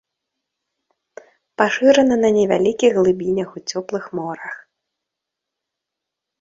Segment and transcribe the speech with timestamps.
[1.63, 4.59] Пашырана на невялікіх глыбінях у цёплых морах.